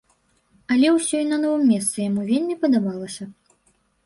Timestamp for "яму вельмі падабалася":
2.09-3.23